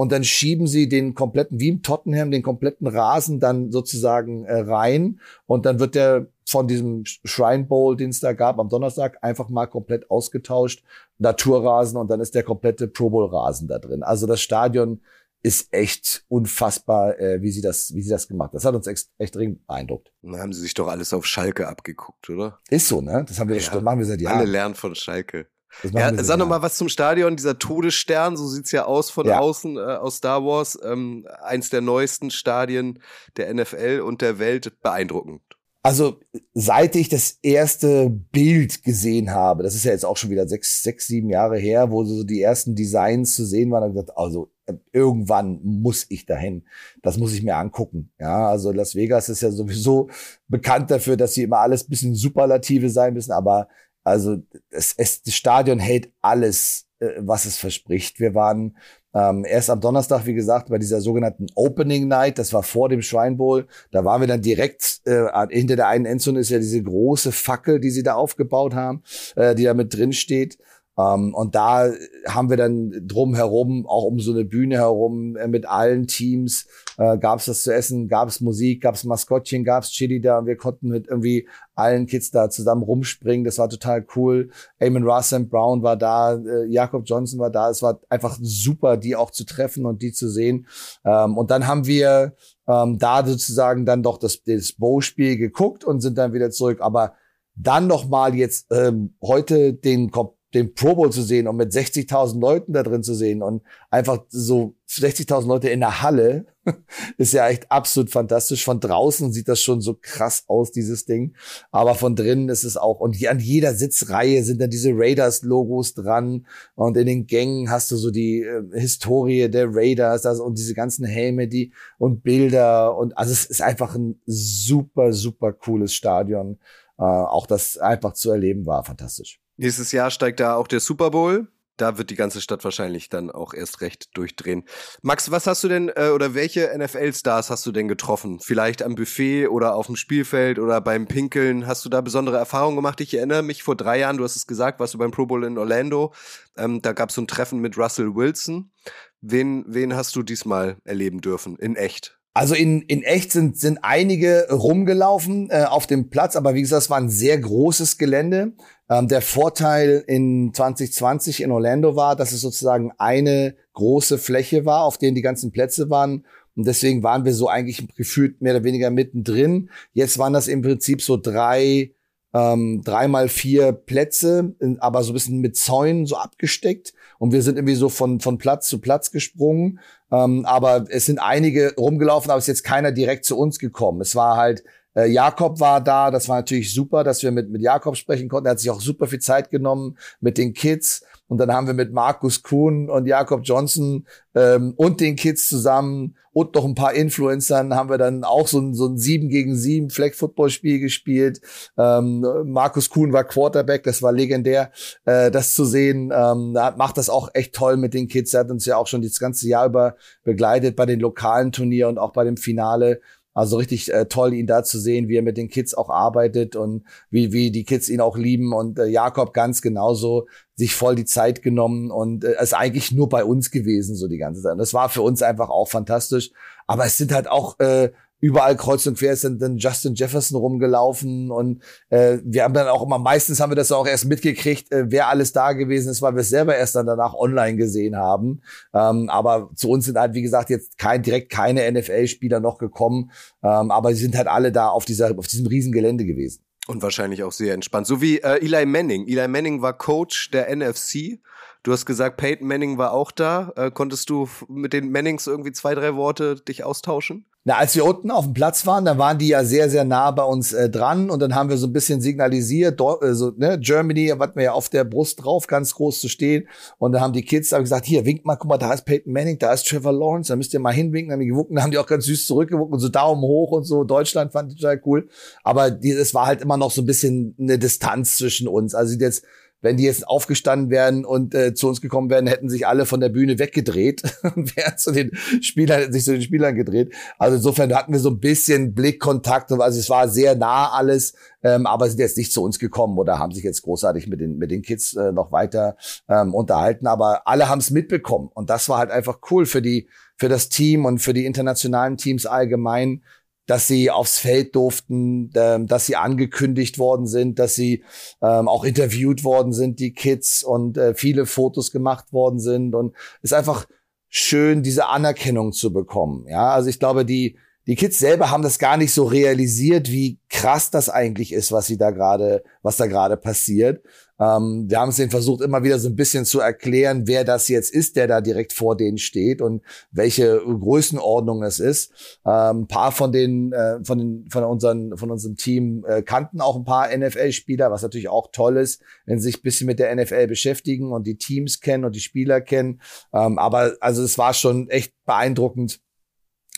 [0.00, 4.60] und dann schieben sie den kompletten, wie im Tottenham, den kompletten Rasen dann sozusagen äh,
[4.60, 5.20] rein.
[5.44, 9.50] Und dann wird der von diesem Shrine Bowl, den es da gab am Donnerstag, einfach
[9.50, 10.82] mal komplett ausgetauscht.
[11.18, 14.02] Naturrasen und dann ist der komplette Pro Bowl Rasen da drin.
[14.02, 15.02] Also das Stadion
[15.42, 18.54] ist echt unfassbar, äh, wie sie das, wie sie das gemacht.
[18.54, 20.14] Das hat uns echt, echt dringend beeindruckt.
[20.22, 22.58] Dann haben sie sich doch alles auf Schalke abgeguckt, oder?
[22.70, 23.26] Ist so, ne?
[23.28, 24.38] Das haben wir, ja, das machen wir seit Jahren.
[24.38, 25.46] Alle lernen von Schalke.
[25.92, 27.36] Ja, sag noch mal was zum Stadion.
[27.36, 29.38] Dieser Todesstern, so sieht's ja aus von ja.
[29.38, 30.78] außen äh, aus Star Wars.
[30.82, 33.00] Ähm, eins der neuesten Stadien
[33.36, 34.80] der NFL und der Welt.
[34.82, 35.42] Beeindruckend.
[35.82, 36.20] Also
[36.52, 40.82] seit ich das erste Bild gesehen habe, das ist ja jetzt auch schon wieder sechs,
[40.82, 44.18] sechs, sieben Jahre her, wo so die ersten Designs zu sehen waren, habe ich gesagt,
[44.18, 46.64] also äh, irgendwann muss ich dahin.
[47.02, 48.12] Das muss ich mir angucken.
[48.18, 50.10] Ja, also Las Vegas ist ja sowieso
[50.48, 53.68] bekannt dafür, dass sie immer alles bisschen Superlative sein müssen, aber
[54.04, 54.36] also
[54.70, 58.20] es, es, das Stadion hält alles äh, was es verspricht.
[58.20, 58.76] Wir waren
[59.14, 63.02] ähm, erst am Donnerstag, wie gesagt, bei dieser sogenannten Opening Night, das war vor dem
[63.02, 66.82] Shrine Bowl, da waren wir dann direkt, äh, hinter der einen Endzone ist ja diese
[66.82, 69.02] große Fackel, die sie da aufgebaut haben,
[69.34, 70.58] äh, die da mit drin steht.
[71.00, 71.90] Ähm, und da
[72.26, 76.66] haben wir dann drumherum, auch um so eine Bühne herum, äh, mit allen Teams,
[76.98, 80.20] äh, gab es das zu essen, gab es Musik, gab es Maskottchen, gab es Chili
[80.20, 80.38] da.
[80.38, 83.44] Und wir konnten mit irgendwie allen Kids da zusammen rumspringen.
[83.44, 84.50] Das war total cool.
[84.78, 87.70] Eamon Russell Brown war da, äh, Jakob Johnson war da.
[87.70, 90.66] Es war einfach super, die auch zu treffen und die zu sehen.
[91.04, 92.34] Ähm, und dann haben wir
[92.68, 96.80] ähm, da sozusagen dann doch das, das Bow-Spiel geguckt und sind dann wieder zurück.
[96.80, 97.14] Aber
[97.54, 101.72] dann noch mal jetzt ähm, heute den Kopf den Pro Bowl zu sehen und mit
[101.72, 106.46] 60.000 Leuten da drin zu sehen und einfach so 60.000 Leute in der Halle
[107.16, 108.64] ist ja echt absolut fantastisch.
[108.64, 111.36] Von draußen sieht das schon so krass aus, dieses Ding.
[111.70, 113.00] Aber von drinnen ist es auch.
[113.00, 116.46] Und an jeder Sitzreihe sind dann diese Raiders-Logos dran.
[116.74, 120.74] Und in den Gängen hast du so die äh, Historie der Raiders also, und diese
[120.74, 122.96] ganzen Helme, die und Bilder.
[122.96, 126.58] Und also es ist einfach ein super, super cooles Stadion.
[126.98, 129.40] Äh, auch das einfach zu erleben war fantastisch.
[129.60, 131.46] Nächstes Jahr steigt da auch der Super Bowl.
[131.76, 134.64] Da wird die ganze Stadt wahrscheinlich dann auch erst recht durchdrehen.
[135.02, 138.40] Max, was hast du denn äh, oder welche NFL-Stars hast du denn getroffen?
[138.40, 141.66] Vielleicht am Buffet oder auf dem Spielfeld oder beim Pinkeln?
[141.66, 143.02] Hast du da besondere Erfahrungen gemacht?
[143.02, 145.44] Ich erinnere mich vor drei Jahren, du hast es gesagt, warst du beim Pro Bowl
[145.44, 146.14] in Orlando.
[146.56, 148.72] Ähm, da gab es so ein Treffen mit Russell Wilson.
[149.20, 151.58] Wen, wen hast du diesmal erleben dürfen?
[151.58, 152.18] In echt?
[152.32, 156.82] Also in, in echt sind, sind einige rumgelaufen äh, auf dem Platz, aber wie gesagt,
[156.82, 158.52] es war ein sehr großes Gelände.
[158.88, 164.84] Ähm, der Vorteil in 2020 in Orlando war, dass es sozusagen eine große Fläche war,
[164.84, 166.24] auf denen die ganzen Plätze waren.
[166.54, 169.70] Und deswegen waren wir so eigentlich gefühlt mehr oder weniger mittendrin.
[169.92, 171.92] Jetzt waren das im Prinzip so drei,
[172.32, 176.92] ähm, dreimal vier Plätze, aber so ein bisschen mit Zäunen so abgesteckt.
[177.18, 179.80] Und wir sind irgendwie so von, von Platz zu Platz gesprungen.
[180.12, 184.00] Ähm, aber es sind einige rumgelaufen, aber es ist jetzt keiner direkt zu uns gekommen.
[184.00, 184.64] Es war halt,
[184.94, 188.46] äh, Jakob war da, das war natürlich super, dass wir mit, mit Jakob sprechen konnten.
[188.46, 191.04] Er hat sich auch super viel Zeit genommen mit den Kids.
[191.30, 196.16] Und dann haben wir mit Markus Kuhn und Jakob Johnson ähm, und den Kids zusammen
[196.32, 199.56] und noch ein paar Influencern haben wir dann auch so ein, so ein 7 gegen
[199.56, 201.40] 7 Flag Football Spiel gespielt.
[201.76, 204.70] Ähm, Markus Kuhn war Quarterback, das war legendär,
[205.04, 206.12] äh, das zu sehen.
[206.14, 208.34] Ähm, macht das auch echt toll mit den Kids.
[208.34, 211.92] Er hat uns ja auch schon das ganze Jahr über begleitet bei den lokalen Turnieren
[211.92, 213.00] und auch bei dem Finale.
[213.32, 216.56] Also richtig äh, toll, ihn da zu sehen, wie er mit den Kids auch arbeitet
[216.56, 218.52] und wie, wie die Kids ihn auch lieben.
[218.52, 223.08] Und äh, Jakob ganz genauso sich voll die Zeit genommen und äh, ist eigentlich nur
[223.08, 224.52] bei uns gewesen, so die ganze Zeit.
[224.52, 226.32] Und das war für uns einfach auch fantastisch.
[226.66, 230.38] Aber es sind halt auch äh, überall kreuz und quer ist dann, dann Justin Jefferson
[230.38, 234.70] rumgelaufen und äh, wir haben dann auch immer, meistens haben wir das auch erst mitgekriegt,
[234.72, 237.96] äh, wer alles da gewesen ist, weil wir es selber erst dann danach online gesehen
[237.96, 238.42] haben.
[238.74, 243.10] Ähm, aber zu uns sind halt, wie gesagt, jetzt kein, direkt keine NFL-Spieler noch gekommen,
[243.42, 246.42] ähm, aber sie sind halt alle da auf dieser, auf diesem riesen Gelände gewesen.
[246.66, 247.86] Und wahrscheinlich auch sehr entspannt.
[247.86, 249.08] So wie äh, Eli Manning.
[249.08, 251.18] Eli Manning war Coach der NFC.
[251.62, 253.52] Du hast gesagt, Peyton Manning war auch da.
[253.56, 257.26] Äh, konntest du mit den Mannings irgendwie zwei, drei Worte dich austauschen?
[257.44, 260.10] Na, als wir unten auf dem Platz waren, da waren die ja sehr, sehr nah
[260.10, 263.32] bei uns äh, dran und dann haben wir so ein bisschen signalisiert, dort, äh, so,
[263.34, 266.46] ne, Germany, was wir ja auf der Brust drauf, ganz groß zu stehen.
[266.76, 269.14] Und dann haben die Kids da gesagt, hier, winkt mal, guck mal, da ist Peyton
[269.14, 271.08] Manning, da ist Trevor Lawrence, da müsst ihr mal hinwinken.
[271.08, 273.52] Dann haben die gewunken, dann haben die auch ganz süß zurückgewunken und so Daumen hoch
[273.52, 273.84] und so.
[273.84, 275.08] Deutschland fand ich total cool.
[275.42, 278.74] Aber es war halt immer noch so ein bisschen eine Distanz zwischen uns.
[278.74, 279.24] Also jetzt
[279.62, 283.00] wenn die jetzt aufgestanden wären und äh, zu uns gekommen wären, hätten sich alle von
[283.00, 284.02] der Bühne weggedreht
[284.34, 286.94] und wären zu den Spielern, sich zu den Spielern gedreht.
[287.18, 291.14] Also insofern hatten wir so ein bisschen Blickkontakt und also es war sehr nah alles,
[291.42, 294.38] ähm, aber sind jetzt nicht zu uns gekommen oder haben sich jetzt großartig mit den
[294.38, 295.76] mit den Kids äh, noch weiter
[296.08, 296.86] ähm, unterhalten.
[296.86, 300.50] Aber alle haben es mitbekommen und das war halt einfach cool für die für das
[300.50, 303.02] Team und für die internationalen Teams allgemein,
[303.50, 307.82] dass sie aufs Feld durften, ähm, dass sie angekündigt worden sind, dass sie
[308.22, 312.94] ähm, auch interviewt worden sind, die Kids und äh, viele Fotos gemacht worden sind und
[313.22, 313.66] es ist einfach
[314.08, 316.26] schön, diese Anerkennung zu bekommen.
[316.28, 320.18] Ja, also ich glaube, die die Kids selber haben das gar nicht so realisiert, wie
[320.28, 323.84] krass das eigentlich ist, was sie da gerade, was da gerade passiert.
[324.20, 327.48] Ähm, wir haben es denen versucht, immer wieder so ein bisschen zu erklären, wer das
[327.48, 331.92] jetzt ist, der da direkt vor denen steht und welche Größenordnung es ist.
[332.26, 336.40] Ähm, ein paar von den, äh, von den, von unseren, von unserem Team äh, kannten
[336.40, 339.78] auch ein paar NFL-Spieler, was natürlich auch toll ist, wenn sie sich ein bisschen mit
[339.78, 342.80] der NFL beschäftigen und die Teams kennen und die Spieler kennen.
[343.12, 345.80] Ähm, aber also es war schon echt beeindruckend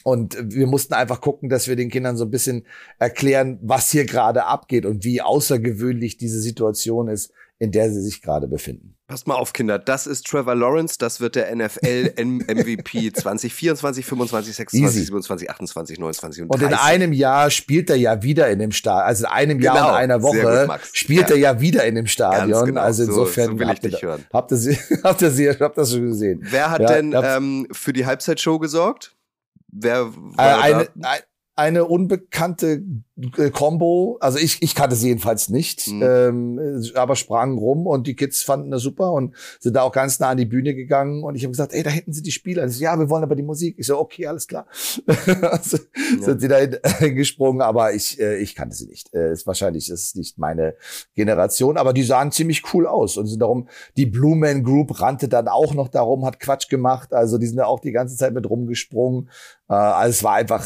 [0.04, 2.66] und wir mussten einfach gucken, dass wir den Kindern so ein bisschen
[2.98, 8.20] erklären, was hier gerade abgeht und wie außergewöhnlich diese Situation ist, in der sie sich
[8.22, 8.96] gerade befinden.
[9.06, 9.78] Passt mal auf, Kinder.
[9.78, 10.96] Das ist Trevor Lawrence.
[10.98, 15.04] Das wird der NFL MVP 2024, 25, 26, Easy.
[15.06, 16.84] 27, 28, 29 und Und in 30.
[16.84, 19.06] einem Jahr spielt er ja wieder in dem Stadion.
[19.06, 19.88] Also in einem Jahr Genau.
[19.90, 21.36] und einer Woche gut, spielt Ja.
[21.36, 22.66] er ja wieder in dem Stadion.
[22.66, 22.80] Genau.
[22.80, 24.24] Also So- insofern so will ich habt, ihr, dich hören.
[24.32, 24.56] habt ihr
[25.04, 26.40] habt ihr habt das schon gesehen.
[26.50, 29.14] Wer hat Ja, denn ähm, für die Halbzeitshow gesorgt?
[29.70, 31.14] Wer Äh, war eine, da?
[31.54, 32.82] Ein- eine unbekannte
[33.36, 36.02] äh, Combo, also ich, ich kannte sie jedenfalls nicht, Mhm.
[36.02, 39.92] ähm, äh, aber sprangen rum und die Kids fanden das super und sind da auch
[39.92, 42.32] ganz nah an die Bühne gegangen und ich habe gesagt, ey, da hinten sind die
[42.32, 42.68] Spieler.
[42.68, 43.76] So, ja, wir wollen aber die Musik.
[43.78, 44.66] Ich so, okay, alles klar.
[45.42, 45.78] also,
[46.20, 49.12] Sind sie da hin- gesprungen, aber ich, äh, ich kannte sie nicht.
[49.14, 50.74] Äh, ist wahrscheinlich ist es nicht meine
[51.14, 55.28] Generation, aber die sahen ziemlich cool aus und sind darum, die Blue Man Group rannte
[55.28, 58.32] dann auch noch darum, hat Quatsch gemacht, also die sind da auch die ganze Zeit
[58.34, 59.28] mit rumgesprungen.
[59.68, 60.64] Äh, also es war einfach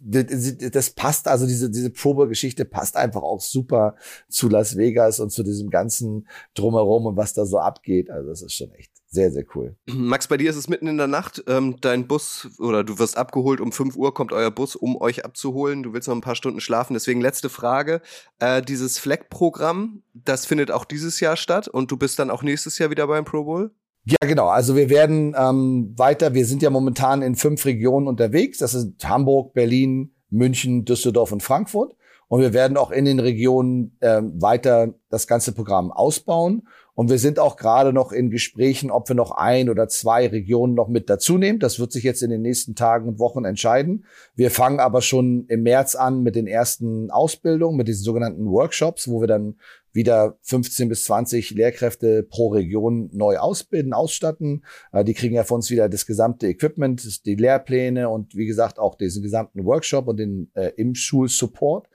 [0.00, 3.96] das das passt, also diese, diese Probe-Geschichte passt einfach auch super
[4.28, 8.10] zu Las Vegas und zu diesem ganzen Drumherum und was da so abgeht.
[8.10, 9.76] Also das ist schon echt sehr, sehr cool.
[9.86, 11.42] Max, bei dir ist es mitten in der Nacht.
[11.48, 13.60] Ähm, dein Bus oder du wirst abgeholt.
[13.60, 15.82] Um 5 Uhr kommt euer Bus, um euch abzuholen.
[15.82, 16.94] Du willst noch ein paar Stunden schlafen.
[16.94, 18.02] Deswegen letzte Frage.
[18.38, 22.78] Äh, dieses Fleck-Programm, das findet auch dieses Jahr statt und du bist dann auch nächstes
[22.78, 23.72] Jahr wieder beim Pro Bowl?
[24.04, 24.48] Ja, genau.
[24.48, 28.58] Also wir werden ähm, weiter, wir sind ja momentan in fünf Regionen unterwegs.
[28.58, 31.94] Das sind Hamburg, Berlin, München, Düsseldorf und Frankfurt.
[32.28, 36.68] Und wir werden auch in den Regionen ähm, weiter das ganze Programm ausbauen.
[37.00, 40.74] Und wir sind auch gerade noch in Gesprächen, ob wir noch ein oder zwei Regionen
[40.74, 41.58] noch mit dazu nehmen.
[41.58, 44.04] Das wird sich jetzt in den nächsten Tagen und Wochen entscheiden.
[44.34, 49.08] Wir fangen aber schon im März an mit den ersten Ausbildungen, mit diesen sogenannten Workshops,
[49.08, 49.56] wo wir dann
[49.94, 54.66] wieder 15 bis 20 Lehrkräfte pro Region neu ausbilden, ausstatten.
[54.92, 58.78] Äh, Die kriegen ja von uns wieder das gesamte Equipment, die Lehrpläne und wie gesagt
[58.78, 61.86] auch diesen gesamten Workshop und den äh, im Schulsupport.
[61.86, 61.88] Äh,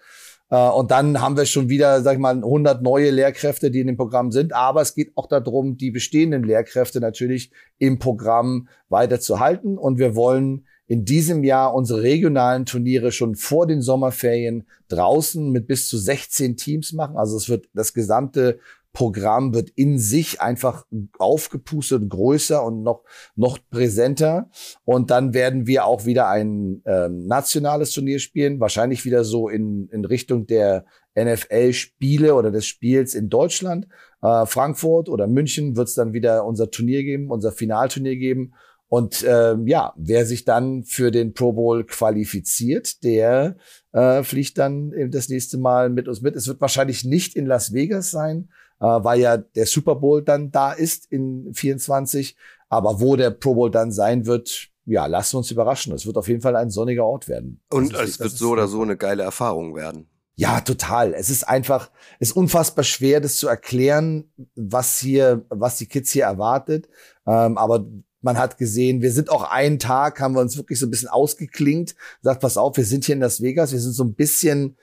[0.49, 3.97] Und dann haben wir schon wieder, sag ich mal, 100 neue Lehrkräfte, die in dem
[3.97, 4.53] Programm sind.
[4.53, 9.77] Aber es geht auch darum, die bestehenden Lehrkräfte natürlich im Programm weiterzuhalten.
[9.77, 15.67] Und wir wollen in diesem Jahr unsere regionalen Turniere schon vor den Sommerferien draußen mit
[15.67, 17.17] bis zu 16 Teams machen.
[17.17, 18.59] Also es wird das gesamte
[18.95, 20.85] Programm wird in sich einfach
[21.19, 23.03] aufgepustet größer und noch,
[23.35, 24.49] noch präsenter.
[24.85, 29.87] Und dann werden wir auch wieder ein ähm, nationales Turnier spielen, wahrscheinlich wieder so in,
[29.89, 33.87] in Richtung der NFL-Spiele oder des Spiels in Deutschland.
[34.23, 38.53] Äh, Frankfurt oder München wird es dann wieder unser Turnier geben, unser Finalturnier geben.
[38.87, 43.57] Und ähm, ja, wer sich dann für den Pro Bowl qualifiziert, der
[43.95, 46.35] äh, fliegt dann eben das nächste Mal mit uns mit.
[46.35, 48.49] Es wird wahrscheinlich nicht in Las Vegas sein,
[48.81, 52.35] äh, weil ja der Super Bowl dann da ist in 24.
[52.69, 55.93] Aber wo der Pro Bowl dann sein wird, ja, lassen wir uns überraschen.
[55.93, 57.61] Es wird auf jeden Fall ein sonniger Ort werden.
[57.71, 60.07] Und ist- es wird so oder so eine geile Erfahrung werden.
[60.37, 61.13] ja, total.
[61.13, 66.11] Es ist einfach, es ist unfassbar schwer, das zu erklären, was hier, was die Kids
[66.11, 66.89] hier erwartet.
[67.25, 67.85] Ähm, aber
[68.25, 71.07] man hat gesehen, wir sind auch einen Tag, haben wir uns wirklich so ein bisschen
[71.09, 74.75] ausgeklingt, sagt, pass auf, wir sind hier in Las Vegas, wir sind so ein bisschen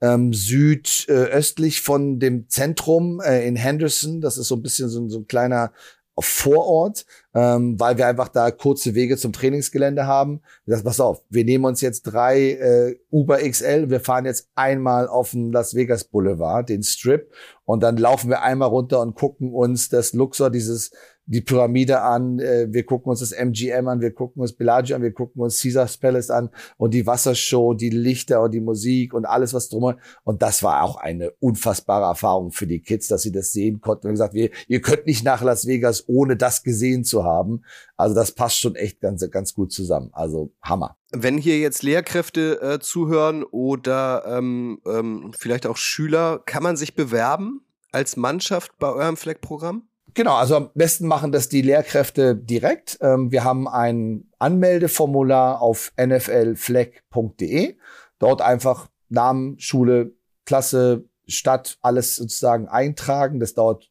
[0.00, 4.20] ähm, südöstlich von dem Zentrum äh, in Henderson.
[4.20, 5.72] Das ist so ein bisschen so, ein- so ein kleiner
[6.18, 7.04] Vorort,
[7.34, 10.40] ähm, weil wir einfach da kurze Wege zum Trainingsgelände haben.
[10.64, 15.08] Sagen, pass auf, wir nehmen uns jetzt drei äh, Uber XL, wir fahren jetzt einmal
[15.08, 17.30] auf den Las Vegas Boulevard, den Strip,
[17.66, 20.90] und dann laufen wir einmal runter und gucken uns das Luxor, dieses
[21.26, 25.02] die Pyramide an, äh, wir gucken uns das MGM an, wir gucken uns Bellagio an,
[25.02, 29.24] wir gucken uns Caesars Palace an und die Wassershow, die Lichter und die Musik und
[29.24, 29.94] alles was drum.
[30.24, 34.06] Und das war auch eine unfassbare Erfahrung für die Kids, dass sie das sehen konnten.
[34.06, 37.62] Haben gesagt, wir, ihr könnt nicht nach Las Vegas, ohne das gesehen zu haben.
[37.96, 40.10] Also das passt schon echt ganz, ganz gut zusammen.
[40.12, 40.96] Also Hammer.
[41.12, 46.94] Wenn hier jetzt Lehrkräfte äh, zuhören oder ähm, ähm, vielleicht auch Schüler, kann man sich
[46.94, 49.88] bewerben als Mannschaft bei eurem Fleck-Programm?
[50.16, 52.96] Genau, also am besten machen das die Lehrkräfte direkt.
[53.02, 57.76] Ähm, wir haben ein Anmeldeformular auf nflfleck.de.
[58.18, 60.12] Dort einfach Namen, Schule,
[60.46, 63.40] Klasse, Stadt, alles sozusagen eintragen.
[63.40, 63.90] Das dauert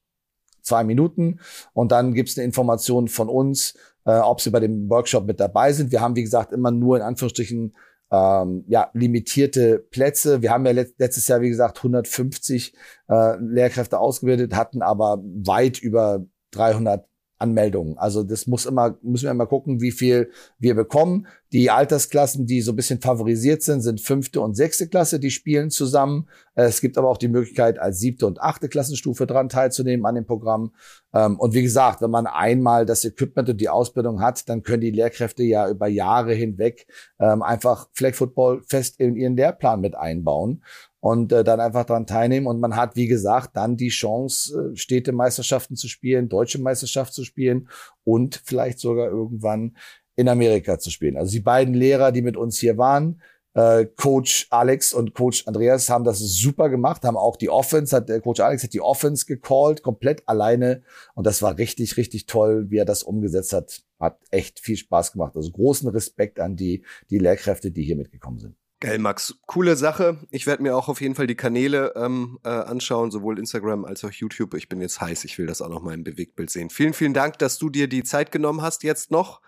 [0.63, 1.41] zwei Minuten
[1.73, 5.73] und dann gibt's eine Information von uns, äh, ob sie bei dem Workshop mit dabei
[5.73, 5.91] sind.
[5.91, 7.75] Wir haben, wie gesagt, immer nur in Anführungsstrichen
[8.11, 10.41] ähm, ja, limitierte Plätze.
[10.41, 12.73] Wir haben ja let letztes Jahr, wie gesagt, 150
[13.09, 17.07] äh, Lehrkräfte ausgebildet, hatten aber weit über 300
[17.45, 17.97] Anmeldungen.
[17.97, 21.27] Also das muss immer, müssen wir immer gucken, wie viel wir bekommen.
[21.51, 25.69] Die Altersklassen, die so ein bisschen favorisiert sind, sind fünfte und sechste Klasse, die spielen
[25.69, 26.27] zusammen.
[26.55, 30.25] Es gibt aber auch die Möglichkeit, als siebte und achte Klassenstufe dran teilzunehmen an dem
[30.25, 30.73] Programm.
[31.13, 34.81] Ähm, Und wie gesagt, wenn man einmal das Equipment und die Ausbildung hat, dann können
[34.81, 36.87] die Lehrkräfte ja über Jahre hinweg
[37.19, 40.63] ähm, einfach Flag Football fest in ihren Lehrplan mit einbauen.
[41.05, 42.47] Und äh, dann einfach daran teilnehmen.
[42.47, 47.23] Und man hat, wie gesagt, dann die Chance, äh, Städtemeisterschaften zu spielen, deutsche Meisterschaft zu
[47.23, 47.69] spielen
[48.03, 49.77] und vielleicht sogar irgendwann
[50.15, 51.15] in Amerika zu spielen.
[51.15, 53.21] Also die beiden Lehrer, die mit uns hier waren,
[53.53, 58.09] äh, Coach Alex und Coach Andreas haben das super gemacht, haben auch die Offense, hat,
[58.09, 60.81] äh, Coach Alex hat die Offense gecallt, komplett alleine.
[61.13, 63.83] Und das war richtig, richtig toll, wie er das umgesetzt hat.
[63.99, 65.35] Hat echt viel Spaß gemacht.
[65.35, 68.55] Also großen Respekt an die, die Lehrkräfte, die hier mitgekommen sind.
[68.81, 69.35] Geil, Max.
[69.45, 70.19] Coole Sache.
[70.31, 74.03] Ich werde mir auch auf jeden Fall die Kanäle ähm, äh, anschauen, sowohl Instagram als
[74.03, 74.53] auch YouTube.
[74.53, 75.23] Ich bin jetzt heiß.
[75.23, 76.69] Ich will das auch noch mal im Bewegtbild sehen.
[76.69, 79.41] Vielen, vielen Dank, dass du dir die Zeit genommen hast jetzt noch.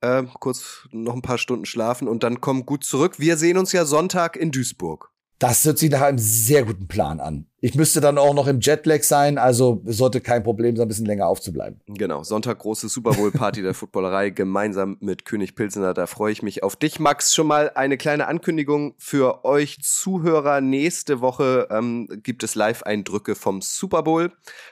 [0.00, 3.18] Äh, kurz noch ein paar Stunden schlafen und dann komm gut zurück.
[3.18, 5.10] Wir sehen uns ja Sonntag in Duisburg.
[5.38, 7.47] Das hört sich nach einem sehr guten Plan an.
[7.60, 11.06] Ich müsste dann auch noch im Jetlag sein, also sollte kein Problem sein, ein bisschen
[11.06, 11.80] länger aufzubleiben.
[11.88, 15.92] Genau, Sonntag große Super Bowl Party der Footballerei gemeinsam mit König Pilsener.
[15.92, 17.34] Da freue ich mich auf dich, Max.
[17.34, 20.60] Schon mal eine kleine Ankündigung für euch Zuhörer.
[20.60, 24.30] Nächste Woche ähm, gibt es Live-Eindrücke vom Super Bowl,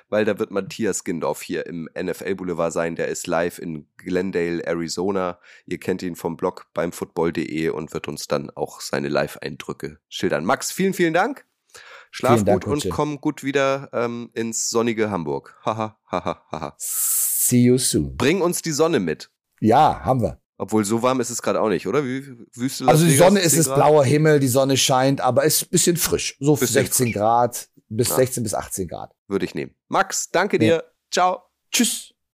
[0.08, 2.94] weil da wird Matthias Gindorf hier im NFL Boulevard sein.
[2.94, 5.40] Der ist live in Glendale, Arizona.
[5.66, 10.44] Ihr kennt ihn vom Blog beim football.de und wird uns dann auch seine Live-Eindrücke schildern.
[10.44, 11.44] Max, vielen, vielen Dank.
[12.16, 12.88] Schlaf Dank, gut und Kutsche.
[12.88, 15.54] komm gut wieder ähm, ins sonnige Hamburg.
[15.64, 16.74] Haha, haha, haha.
[16.78, 18.16] See you soon.
[18.16, 19.30] Bring uns die Sonne mit.
[19.60, 20.40] Ja, haben wir.
[20.58, 22.02] Obwohl so warm ist es gerade auch nicht, oder?
[22.04, 25.20] Wie Wüste Las Also die Vegas, Sonne ist 10 es blauer Himmel, die Sonne scheint,
[25.20, 26.36] aber es ist ein bisschen frisch.
[26.40, 27.14] So Bisschen 16 frisch.
[27.14, 28.16] Grad bis Ja.
[28.16, 29.14] 16 bis 18 Grad.
[29.28, 29.74] Würde ich nehmen.
[29.88, 30.78] Max, danke Ja.
[30.78, 30.84] dir.
[31.10, 31.42] Ciao.
[31.70, 32.14] Tschüss.